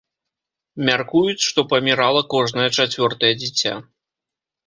Мяркуюць, 0.87 1.43
што 1.49 1.65
памірала 1.73 2.21
кожнае 2.35 2.67
чацвёртае 2.77 3.31
дзіця. 3.43 3.77